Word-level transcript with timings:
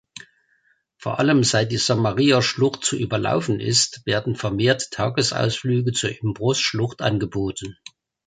Vor 0.97 1.19
allem 1.19 1.43
seit 1.43 1.71
die 1.71 1.77
Samaria-Schlucht 1.77 2.83
zu 2.83 2.97
überlaufen 2.97 3.59
ist, 3.59 4.03
werden 4.07 4.35
vermehrt 4.35 4.89
Tagesausflüge 4.89 5.91
zur 5.91 6.09
Imbros-Schlucht 6.09 7.03
angeboten. 7.03 7.77